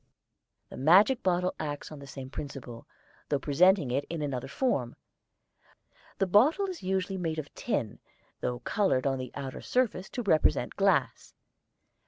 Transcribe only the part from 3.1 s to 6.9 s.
though presenting it in another form. The bottle is